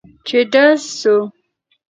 [0.27, 1.15] چې ډز سو.